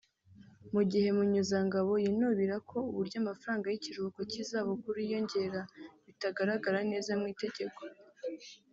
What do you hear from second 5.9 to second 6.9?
bitagaragara